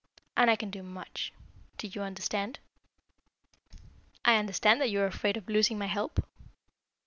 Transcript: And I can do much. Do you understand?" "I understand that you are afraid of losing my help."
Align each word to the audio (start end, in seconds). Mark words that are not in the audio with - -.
And 0.35 0.49
I 0.49 0.55
can 0.55 0.71
do 0.71 0.81
much. 0.81 1.31
Do 1.77 1.85
you 1.85 2.01
understand?" 2.01 2.57
"I 4.25 4.37
understand 4.37 4.81
that 4.81 4.89
you 4.89 4.99
are 4.99 5.05
afraid 5.05 5.37
of 5.37 5.47
losing 5.47 5.77
my 5.77 5.85
help." 5.85 6.25